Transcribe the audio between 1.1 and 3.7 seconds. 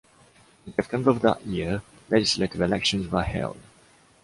of that year, legislative elections were held.